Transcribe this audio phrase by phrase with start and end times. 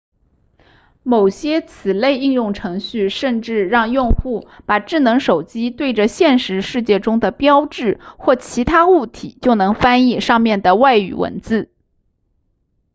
[1.03, 11.71] 某些此类应用程序甚至让用户把智能手机对着现实世界中的标志或其他物体就能翻译上面的外语文字